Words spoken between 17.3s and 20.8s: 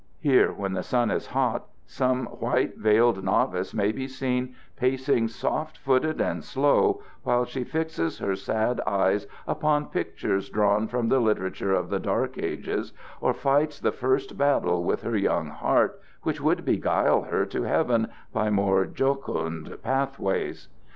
to heaven by more jocund path ways.